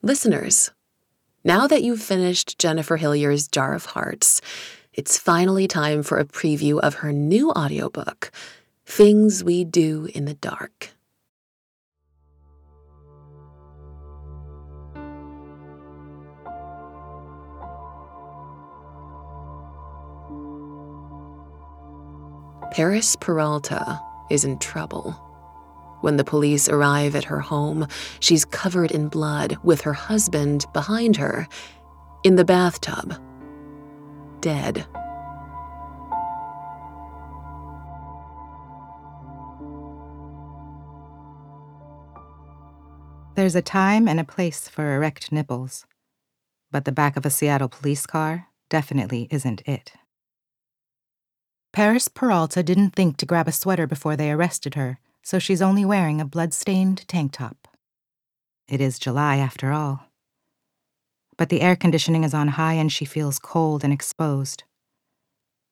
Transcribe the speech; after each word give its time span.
Listeners, 0.00 0.70
now 1.42 1.66
that 1.66 1.82
you've 1.82 2.00
finished 2.00 2.56
Jennifer 2.60 2.96
Hillier's 2.96 3.48
Jar 3.48 3.74
of 3.74 3.84
Hearts, 3.84 4.40
it's 4.92 5.18
finally 5.18 5.66
time 5.66 6.04
for 6.04 6.18
a 6.18 6.24
preview 6.24 6.78
of 6.78 6.94
her 6.94 7.12
new 7.12 7.50
audiobook, 7.50 8.30
Things 8.86 9.42
We 9.42 9.64
Do 9.64 10.08
in 10.14 10.24
the 10.24 10.34
Dark. 10.34 10.90
Paris 22.70 23.16
Peralta 23.16 24.00
is 24.30 24.44
in 24.44 24.60
trouble. 24.60 25.27
When 26.00 26.16
the 26.16 26.24
police 26.24 26.68
arrive 26.68 27.16
at 27.16 27.24
her 27.24 27.40
home, 27.40 27.88
she's 28.20 28.44
covered 28.44 28.90
in 28.90 29.08
blood 29.08 29.56
with 29.62 29.80
her 29.82 29.94
husband 29.94 30.64
behind 30.72 31.16
her, 31.16 31.48
in 32.22 32.36
the 32.36 32.44
bathtub, 32.44 33.14
dead. 34.40 34.86
There's 43.34 43.54
a 43.54 43.62
time 43.62 44.08
and 44.08 44.18
a 44.18 44.24
place 44.24 44.68
for 44.68 44.96
erect 44.96 45.30
nipples, 45.30 45.86
but 46.72 46.84
the 46.84 46.92
back 46.92 47.16
of 47.16 47.24
a 47.24 47.30
Seattle 47.30 47.68
police 47.68 48.04
car 48.04 48.48
definitely 48.68 49.28
isn't 49.30 49.62
it. 49.66 49.92
Paris 51.72 52.08
Peralta 52.08 52.64
didn't 52.64 52.96
think 52.96 53.16
to 53.18 53.26
grab 53.26 53.46
a 53.46 53.52
sweater 53.52 53.86
before 53.86 54.16
they 54.16 54.32
arrested 54.32 54.74
her, 54.74 54.98
so 55.28 55.38
she's 55.38 55.60
only 55.60 55.84
wearing 55.84 56.22
a 56.22 56.24
blood-stained 56.24 57.06
tank 57.06 57.32
top. 57.32 57.68
It 58.66 58.80
is 58.80 58.98
July 58.98 59.36
after 59.36 59.72
all. 59.72 60.06
But 61.36 61.50
the 61.50 61.60
air 61.60 61.76
conditioning 61.76 62.24
is 62.24 62.32
on 62.32 62.48
high 62.48 62.72
and 62.72 62.90
she 62.90 63.04
feels 63.04 63.38
cold 63.38 63.84
and 63.84 63.92
exposed. 63.92 64.64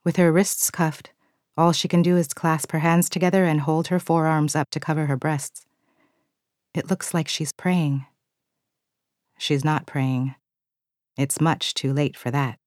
With 0.04 0.16
her 0.16 0.30
wrists 0.30 0.70
cuffed, 0.70 1.10
all 1.56 1.72
she 1.72 1.88
can 1.88 2.02
do 2.02 2.18
is 2.18 2.34
clasp 2.34 2.70
her 2.72 2.80
hands 2.80 3.08
together 3.08 3.44
and 3.44 3.62
hold 3.62 3.86
her 3.86 3.98
forearms 3.98 4.54
up 4.54 4.68
to 4.72 4.78
cover 4.78 5.06
her 5.06 5.16
breasts. 5.16 5.64
It 6.74 6.90
looks 6.90 7.14
like 7.14 7.26
she's 7.26 7.54
praying. 7.54 8.04
She's 9.38 9.64
not 9.64 9.86
praying. 9.86 10.34
It's 11.16 11.40
much 11.40 11.72
too 11.72 11.94
late 11.94 12.18
for 12.18 12.30
that. 12.30 12.58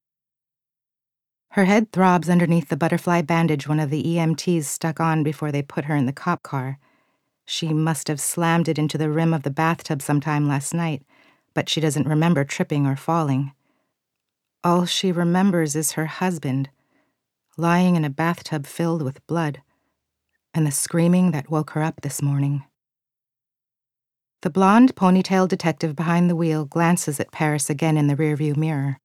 Her 1.54 1.66
head 1.66 1.92
throbs 1.92 2.30
underneath 2.30 2.70
the 2.70 2.78
butterfly 2.78 3.24
bandage 3.24 3.68
one 3.68 3.80
of 3.80 3.90
the 3.90 4.04
EMTs 4.04 4.66
stuck 4.66 5.00
on 5.00 5.24
before 5.24 5.52
they 5.52 5.64
put 5.64 5.86
her 5.86 5.96
in 5.96 6.06
the 6.06 6.14
cop 6.14 6.44
car. 6.44 6.78
She 7.52 7.74
must 7.74 8.10
have 8.10 8.22
slammed 8.22 8.70
it 8.70 8.78
into 8.78 8.96
the 8.96 9.10
rim 9.10 9.34
of 9.34 9.42
the 9.42 9.50
bathtub 9.50 10.04
sometime 10.04 10.48
last 10.48 10.72
night, 10.72 11.02
but 11.56 11.68
she 11.68 11.82
doesn't 11.82 12.08
remember 12.08 12.44
tripping 12.44 12.86
or 12.86 12.96
falling. 12.96 13.54
All 14.64 14.86
she 14.86 15.12
remembers 15.12 15.76
is 15.76 15.94
her 15.94 16.06
husband, 16.06 16.70
lying 17.58 17.96
in 17.96 18.06
a 18.06 18.10
bathtub 18.12 18.68
filled 18.68 19.02
with 19.02 19.26
blood, 19.26 19.64
and 20.54 20.68
the 20.68 20.72
screaming 20.72 21.32
that 21.32 21.50
woke 21.50 21.72
her 21.72 21.82
up 21.82 22.02
this 22.02 22.22
morning. 22.22 22.66
The 24.44 24.52
blonde 24.52 24.96
ponytail 24.96 25.48
detective 25.48 25.96
behind 25.96 26.30
the 26.30 26.36
wheel 26.36 26.66
glances 26.66 27.20
at 27.20 27.32
Paris 27.32 27.68
again 27.68 27.98
in 27.98 28.06
the 28.06 28.16
rearview 28.16 28.56
mirror. 28.56 29.00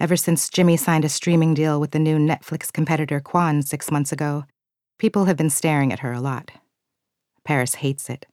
Ever 0.00 0.16
since 0.16 0.48
Jimmy 0.48 0.76
signed 0.76 1.04
a 1.04 1.08
streaming 1.08 1.54
deal 1.54 1.78
with 1.78 1.92
the 1.92 2.00
new 2.00 2.18
Netflix 2.18 2.72
competitor 2.72 3.20
Quan 3.20 3.62
six 3.62 3.92
months 3.92 4.10
ago, 4.10 4.44
people 4.98 5.26
have 5.26 5.36
been 5.36 5.50
staring 5.50 5.92
at 5.92 6.00
her 6.00 6.12
a 6.12 6.20
lot. 6.20 6.50
Paris 7.46 7.76
hates 7.76 8.10
it. 8.10 8.26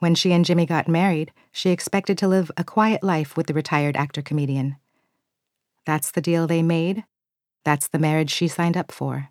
When 0.00 0.14
she 0.14 0.32
and 0.32 0.44
Jimmy 0.44 0.66
got 0.66 0.88
married, 0.88 1.32
she 1.52 1.70
expected 1.70 2.18
to 2.18 2.28
live 2.28 2.50
a 2.56 2.64
quiet 2.64 3.02
life 3.02 3.36
with 3.36 3.46
the 3.46 3.54
retired 3.54 3.96
actor 3.96 4.20
comedian. 4.20 4.76
That's 5.86 6.10
the 6.10 6.20
deal 6.20 6.46
they 6.46 6.62
made. 6.62 7.04
That's 7.64 7.88
the 7.88 7.98
marriage 7.98 8.30
she 8.30 8.48
signed 8.48 8.76
up 8.76 8.90
for. 8.90 9.28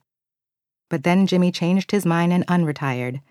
But 0.89 1.03
then 1.03 1.27
Jimmy 1.27 1.51
changed 1.51 1.91
his 1.91 2.05
mind 2.05 2.31
and 2.31 2.47
unretired, 2.47 3.21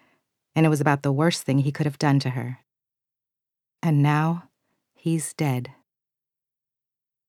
and 0.55 0.67
it 0.67 0.69
was 0.69 0.81
about 0.81 1.03
the 1.03 1.13
worst 1.13 1.45
thing 1.45 1.61
he 1.61 1.73
could 1.73 1.87
have 1.87 1.99
done 1.99 2.19
to 2.21 2.31
her. 2.31 2.59
And 3.83 4.03
now, 4.03 4.51
he's 4.95 5.33
dead. 5.33 5.71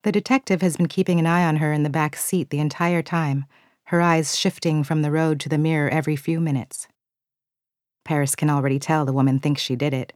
The 0.04 0.12
detective 0.12 0.62
has 0.62 0.78
been 0.78 0.88
keeping 0.88 1.20
an 1.20 1.26
eye 1.26 1.46
on 1.46 1.58
her 1.58 1.72
in 1.72 1.84
the 1.84 1.90
back 1.90 2.16
seat 2.16 2.50
the 2.50 2.60
entire 2.60 3.02
time, 3.02 3.46
her 3.86 4.02
eyes 4.02 4.38
shifting 4.38 4.84
from 4.84 5.04
the 5.04 5.12
road 5.12 5.40
to 5.42 5.50
the 5.50 5.58
mirror 5.58 5.90
every 5.90 6.16
few 6.16 6.40
minutes. 6.40 6.88
Paris 8.04 8.36
can 8.36 8.50
already 8.50 8.80
tell 8.80 9.06
the 9.06 9.14
woman 9.14 9.40
thinks 9.40 9.62
she 9.62 9.76
did 9.76 9.94
it. 9.94 10.14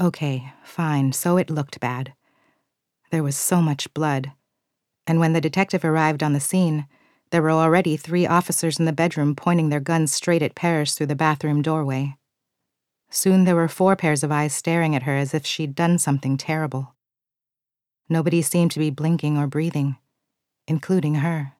Okay, 0.00 0.52
fine, 0.62 1.12
so 1.12 1.36
it 1.36 1.50
looked 1.50 1.80
bad. 1.80 2.14
There 3.10 3.22
was 3.22 3.36
so 3.36 3.60
much 3.60 3.92
blood. 3.92 4.32
And 5.06 5.18
when 5.18 5.32
the 5.32 5.40
detective 5.40 5.84
arrived 5.84 6.22
on 6.22 6.32
the 6.32 6.40
scene, 6.40 6.86
there 7.30 7.42
were 7.42 7.50
already 7.50 7.96
three 7.96 8.26
officers 8.26 8.78
in 8.78 8.84
the 8.84 8.92
bedroom 8.92 9.34
pointing 9.34 9.68
their 9.68 9.80
guns 9.80 10.12
straight 10.12 10.42
at 10.42 10.54
Paris 10.54 10.94
through 10.94 11.06
the 11.06 11.14
bathroom 11.14 11.62
doorway. 11.62 12.16
Soon 13.10 13.44
there 13.44 13.56
were 13.56 13.68
four 13.68 13.96
pairs 13.96 14.22
of 14.22 14.32
eyes 14.32 14.54
staring 14.54 14.94
at 14.94 15.02
her 15.02 15.16
as 15.16 15.34
if 15.34 15.44
she'd 15.44 15.74
done 15.74 15.98
something 15.98 16.36
terrible. 16.36 16.94
Nobody 18.08 18.42
seemed 18.42 18.70
to 18.72 18.78
be 18.78 18.90
blinking 18.90 19.36
or 19.36 19.46
breathing, 19.46 19.96
including 20.66 21.16
her. 21.16 21.52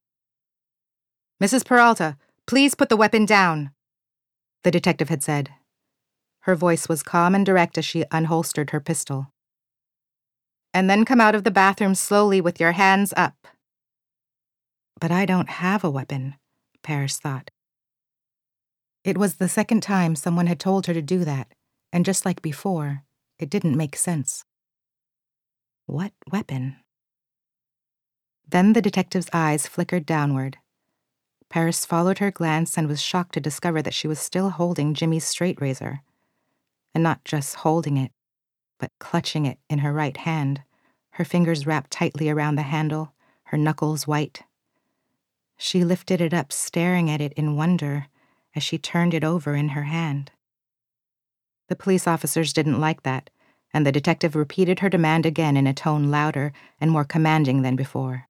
Mrs. 1.42 1.64
Peralta, 1.64 2.16
please 2.46 2.74
put 2.74 2.88
the 2.88 2.96
weapon 2.96 3.24
down, 3.24 3.70
the 4.62 4.70
detective 4.70 5.08
had 5.08 5.22
said. 5.22 5.50
Her 6.40 6.54
voice 6.54 6.88
was 6.88 7.02
calm 7.02 7.34
and 7.34 7.44
direct 7.44 7.76
as 7.78 7.84
she 7.84 8.04
unholstered 8.04 8.70
her 8.70 8.80
pistol. 8.80 9.28
And 10.72 10.88
then 10.88 11.04
come 11.04 11.20
out 11.20 11.34
of 11.34 11.44
the 11.44 11.50
bathroom 11.50 11.94
slowly 11.94 12.40
with 12.40 12.60
your 12.60 12.72
hands 12.72 13.12
up. 13.16 13.46
But 15.00 15.10
I 15.10 15.26
don't 15.26 15.48
have 15.48 15.82
a 15.82 15.90
weapon, 15.90 16.34
Paris 16.82 17.18
thought. 17.18 17.50
It 19.02 19.16
was 19.16 19.36
the 19.36 19.48
second 19.48 19.82
time 19.82 20.14
someone 20.14 20.46
had 20.46 20.60
told 20.60 20.86
her 20.86 20.94
to 20.94 21.02
do 21.02 21.24
that, 21.24 21.52
and 21.92 22.04
just 22.04 22.24
like 22.26 22.42
before, 22.42 23.02
it 23.38 23.50
didn't 23.50 23.76
make 23.76 23.96
sense. 23.96 24.44
What 25.86 26.12
weapon? 26.30 26.76
Then 28.46 28.74
the 28.74 28.82
detective's 28.82 29.30
eyes 29.32 29.66
flickered 29.66 30.04
downward. 30.04 30.58
Paris 31.50 31.84
followed 31.84 32.18
her 32.18 32.30
glance 32.30 32.78
and 32.78 32.88
was 32.88 33.02
shocked 33.02 33.34
to 33.34 33.40
discover 33.40 33.82
that 33.82 33.94
she 33.94 34.08
was 34.08 34.18
still 34.18 34.50
holding 34.50 34.94
Jimmy's 34.94 35.26
straight 35.26 35.60
razor. 35.60 36.00
And 36.94 37.04
not 37.04 37.24
just 37.24 37.56
holding 37.56 37.96
it, 37.96 38.12
but 38.78 38.92
clutching 38.98 39.44
it 39.44 39.58
in 39.68 39.80
her 39.80 39.92
right 39.92 40.16
hand, 40.16 40.62
her 41.12 41.24
fingers 41.24 41.66
wrapped 41.66 41.90
tightly 41.90 42.30
around 42.30 42.54
the 42.54 42.62
handle, 42.62 43.12
her 43.44 43.58
knuckles 43.58 44.06
white. 44.06 44.42
She 45.58 45.84
lifted 45.84 46.20
it 46.20 46.32
up, 46.32 46.52
staring 46.52 47.10
at 47.10 47.20
it 47.20 47.32
in 47.34 47.56
wonder 47.56 48.06
as 48.56 48.62
she 48.62 48.78
turned 48.78 49.12
it 49.12 49.24
over 49.24 49.54
in 49.54 49.70
her 49.70 49.84
hand. 49.84 50.30
The 51.68 51.76
police 51.76 52.06
officers 52.06 52.52
didn't 52.52 52.80
like 52.80 53.02
that 53.02 53.28
and 53.72 53.86
the 53.86 53.92
detective 53.92 54.34
repeated 54.34 54.80
her 54.80 54.88
demand 54.88 55.26
again 55.26 55.56
in 55.56 55.66
a 55.66 55.74
tone 55.74 56.10
louder 56.10 56.52
and 56.80 56.90
more 56.90 57.04
commanding 57.04 57.62
than 57.62 57.76
before. 57.76 58.26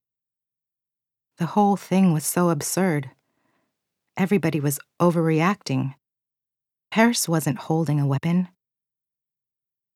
The 1.41 1.57
whole 1.57 1.77
thing 1.77 2.13
was 2.13 2.27
so 2.27 2.51
absurd. 2.51 3.13
Everybody 4.15 4.61
was 4.61 4.79
overreacting. 5.01 5.95
Paris 6.91 7.31
wasn't 7.31 7.61
holding 7.61 7.99
a 7.99 8.07
weapon. 8.07 8.49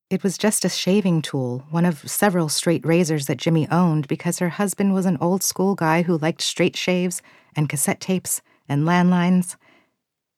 It 0.09 0.23
was 0.23 0.39
just 0.39 0.65
a 0.65 0.71
shaving 0.71 1.21
tool, 1.21 1.67
one 1.69 1.85
of 1.85 2.11
several 2.11 2.49
straight 2.49 2.87
razors 2.87 3.27
that 3.27 3.37
Jimmy 3.37 3.69
owned 3.71 4.09
because 4.09 4.39
her 4.39 4.49
husband 4.49 4.95
was 4.95 5.05
an 5.05 5.19
old 5.21 5.43
school 5.43 5.75
guy 5.75 6.01
who 6.01 6.17
liked 6.17 6.41
straight 6.41 6.77
shaves 6.77 7.21
and 7.55 7.69
cassette 7.69 8.01
tapes 8.01 8.41
and 8.67 8.85
landlines. 8.85 9.57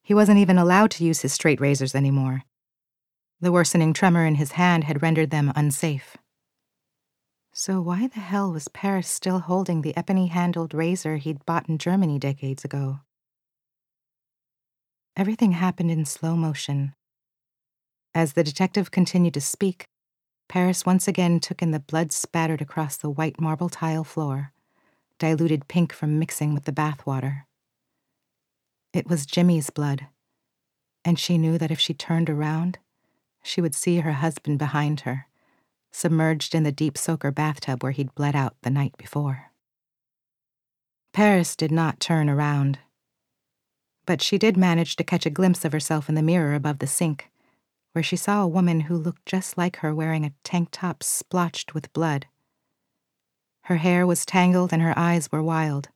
He 0.02 0.12
wasn't 0.12 0.40
even 0.40 0.58
allowed 0.58 0.90
to 0.92 1.04
use 1.04 1.20
his 1.20 1.32
straight 1.32 1.60
razors 1.60 1.94
anymore. 1.94 2.42
The 3.40 3.52
worsening 3.52 3.92
tremor 3.92 4.26
in 4.26 4.34
his 4.34 4.52
hand 4.52 4.82
had 4.82 5.02
rendered 5.02 5.30
them 5.30 5.52
unsafe. 5.54 6.16
So, 7.58 7.80
why 7.80 8.06
the 8.06 8.20
hell 8.20 8.52
was 8.52 8.68
Paris 8.68 9.08
still 9.08 9.38
holding 9.38 9.80
the 9.80 9.96
ebony 9.96 10.26
handled 10.26 10.74
razor 10.74 11.16
he'd 11.16 11.46
bought 11.46 11.70
in 11.70 11.78
Germany 11.78 12.18
decades 12.18 12.66
ago? 12.66 13.00
Everything 15.16 15.52
happened 15.52 15.90
in 15.90 16.04
slow 16.04 16.36
motion. 16.36 16.92
As 18.14 18.34
the 18.34 18.44
detective 18.44 18.90
continued 18.90 19.32
to 19.32 19.40
speak, 19.40 19.86
Paris 20.50 20.84
once 20.84 21.08
again 21.08 21.40
took 21.40 21.62
in 21.62 21.70
the 21.70 21.80
blood 21.80 22.12
spattered 22.12 22.60
across 22.60 22.98
the 22.98 23.08
white 23.08 23.40
marble 23.40 23.70
tile 23.70 24.04
floor, 24.04 24.52
diluted 25.18 25.66
pink 25.66 25.94
from 25.94 26.18
mixing 26.18 26.52
with 26.52 26.64
the 26.64 26.72
bath 26.72 27.06
water. 27.06 27.46
It 28.92 29.08
was 29.08 29.24
Jimmy's 29.24 29.70
blood, 29.70 30.08
and 31.06 31.18
she 31.18 31.38
knew 31.38 31.56
that 31.56 31.70
if 31.70 31.80
she 31.80 31.94
turned 31.94 32.28
around, 32.28 32.80
she 33.42 33.62
would 33.62 33.74
see 33.74 34.00
her 34.00 34.12
husband 34.12 34.58
behind 34.58 35.00
her, 35.00 35.26
submerged 35.96 36.54
in 36.54 36.62
the 36.62 36.70
deep 36.70 36.98
soaker 36.98 37.32
bathtub 37.32 37.82
where 37.82 37.92
he'd 37.92 38.14
bled 38.14 38.36
out 38.36 38.54
the 38.60 38.70
night 38.70 38.94
before. 38.98 39.50
Paris 41.14 41.56
did 41.56 41.72
not 41.72 41.98
turn 41.98 42.28
around, 42.28 42.78
but 44.04 44.20
she 44.20 44.36
did 44.36 44.58
manage 44.58 44.96
to 44.96 45.02
catch 45.02 45.24
a 45.24 45.30
glimpse 45.30 45.64
of 45.64 45.72
herself 45.72 46.10
in 46.10 46.14
the 46.14 46.22
mirror 46.22 46.52
above 46.52 46.80
the 46.80 46.86
sink, 46.86 47.30
where 47.92 48.02
she 48.02 48.14
saw 48.14 48.42
a 48.42 48.48
woman 48.48 48.80
who 48.80 48.96
looked 48.96 49.24
just 49.24 49.56
like 49.56 49.76
her 49.76 49.94
wearing 49.94 50.22
a 50.22 50.34
tank 50.44 50.68
top 50.70 51.02
splotched 51.02 51.72
with 51.72 51.92
blood. 51.94 52.26
Her 53.62 53.76
hair 53.76 54.06
was 54.06 54.26
tangled 54.26 54.74
and 54.74 54.82
her 54.82 54.96
eyes 54.98 55.32
were 55.32 55.42
wild, 55.42 55.88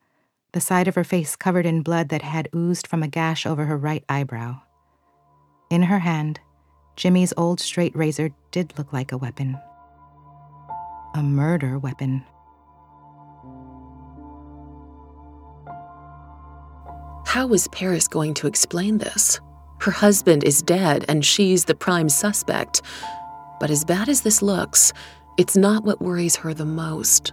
the 0.53 0.63
side 0.63 0.89
of 0.89 0.95
her 0.95 1.05
face 1.05 1.37
covered 1.37 1.67
in 1.67 1.83
blood 1.83 2.09
that 2.09 2.23
had 2.23 2.49
oozed 2.57 2.87
from 2.87 3.03
a 3.03 3.09
gash 3.09 3.45
over 3.45 3.67
her 3.67 3.77
right 3.77 4.05
eyebrow. 4.09 4.63
In 5.69 5.83
her 5.83 5.99
hand, 5.99 6.41
Jimmy's 6.97 7.35
old 7.37 7.61
straight 7.61 7.95
razor 7.95 8.31
did 8.51 8.79
look 8.79 8.95
like 8.95 9.13
a 9.13 9.19
weapon. 9.19 9.61
A 11.13 11.25
murder 11.25 11.77
weapon. 11.77 12.25
How 17.27 17.49
was 17.49 17.67
Paris 17.69 18.07
going 18.07 18.33
to 18.35 18.47
explain 18.47 18.99
this? 18.99 19.41
Her 19.81 19.91
husband 19.91 20.45
is 20.45 20.63
dead 20.63 21.05
and 21.09 21.25
she's 21.25 21.65
the 21.65 21.75
prime 21.75 22.09
suspect. 22.09 22.83
But 23.59 23.71
as 23.71 23.85
bad 23.85 24.09
as 24.09 24.21
this 24.21 24.41
looks, 24.41 24.93
it's 25.37 25.57
not 25.57 25.83
what 25.83 26.01
worries 26.01 26.37
her 26.37 26.55
the 26.55 26.65
most. 26.65 27.33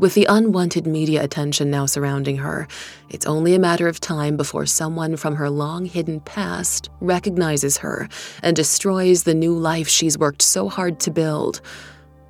With 0.00 0.14
the 0.14 0.26
unwanted 0.28 0.84
media 0.84 1.22
attention 1.22 1.70
now 1.70 1.86
surrounding 1.86 2.38
her, 2.38 2.66
it's 3.10 3.26
only 3.26 3.54
a 3.54 3.60
matter 3.60 3.86
of 3.86 4.00
time 4.00 4.36
before 4.36 4.66
someone 4.66 5.16
from 5.16 5.36
her 5.36 5.48
long 5.48 5.84
hidden 5.84 6.18
past 6.18 6.90
recognizes 7.00 7.78
her 7.78 8.08
and 8.42 8.56
destroys 8.56 9.22
the 9.22 9.34
new 9.34 9.56
life 9.56 9.86
she's 9.86 10.18
worked 10.18 10.42
so 10.42 10.68
hard 10.68 10.98
to 11.00 11.12
build, 11.12 11.60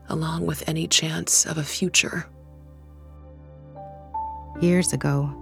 along 0.08 0.46
with 0.46 0.69
any 0.69 0.87
chance 0.87 1.46
of 1.46 1.58
a 1.58 1.62
future. 1.62 2.26
Years 4.60 4.93
ago, 4.93 5.34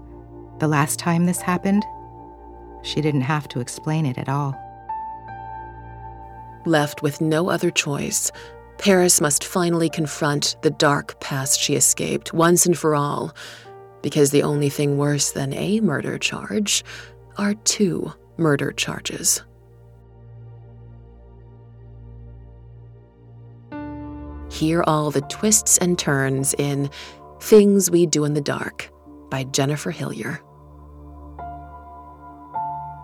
the 0.58 0.68
last 0.68 0.98
time 0.98 1.26
this 1.26 1.40
happened, 1.40 1.84
she 2.82 3.00
didn't 3.00 3.22
have 3.22 3.48
to 3.48 3.60
explain 3.60 4.06
it 4.06 4.18
at 4.18 4.28
all. 4.28 4.54
Left 6.64 7.02
with 7.02 7.20
no 7.20 7.48
other 7.48 7.70
choice, 7.70 8.30
Paris 8.78 9.20
must 9.20 9.44
finally 9.44 9.88
confront 9.88 10.56
the 10.62 10.70
dark 10.70 11.18
past 11.20 11.60
she 11.60 11.74
escaped 11.74 12.34
once 12.34 12.66
and 12.66 12.76
for 12.76 12.94
all, 12.94 13.34
because 14.02 14.30
the 14.30 14.42
only 14.42 14.68
thing 14.68 14.98
worse 14.98 15.30
than 15.32 15.52
a 15.54 15.80
murder 15.80 16.18
charge 16.18 16.84
are 17.38 17.54
two 17.54 18.12
murder 18.36 18.72
charges. 18.72 19.42
Hear 24.56 24.82
all 24.86 25.10
the 25.10 25.20
twists 25.20 25.76
and 25.76 25.98
turns 25.98 26.54
in 26.54 26.88
Things 27.40 27.90
We 27.90 28.06
Do 28.06 28.24
in 28.24 28.32
the 28.32 28.40
Dark 28.40 28.90
by 29.28 29.44
Jennifer 29.44 29.90
Hillier. 29.90 30.40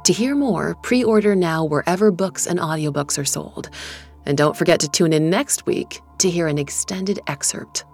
To 0.04 0.12
hear 0.14 0.34
more, 0.34 0.76
pre 0.76 1.04
order 1.04 1.36
now 1.36 1.62
wherever 1.62 2.10
books 2.10 2.46
and 2.46 2.58
audiobooks 2.58 3.18
are 3.18 3.26
sold. 3.26 3.68
And 4.24 4.38
don't 4.38 4.56
forget 4.56 4.80
to 4.80 4.88
tune 4.88 5.12
in 5.12 5.28
next 5.28 5.66
week 5.66 6.00
to 6.20 6.30
hear 6.30 6.46
an 6.46 6.56
extended 6.56 7.20
excerpt 7.26 7.84